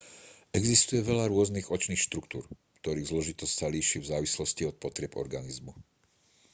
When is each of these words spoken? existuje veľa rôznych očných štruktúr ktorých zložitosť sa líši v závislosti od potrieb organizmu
existuje 0.59 1.05
veľa 1.09 1.25
rôznych 1.33 1.69
očných 1.75 2.01
štruktúr 2.05 2.41
ktorých 2.81 3.11
zložitosť 3.13 3.53
sa 3.59 3.67
líši 3.75 3.97
v 4.01 4.09
závislosti 4.11 4.63
od 4.69 4.75
potrieb 4.83 5.13
organizmu 5.23 5.73